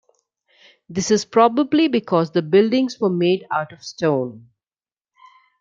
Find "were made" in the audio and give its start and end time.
2.99-3.45